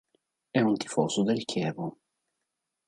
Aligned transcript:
È 0.49 0.59
un 0.59 0.77
tifoso 0.77 1.21
del 1.21 1.45
Chievo. 1.45 1.99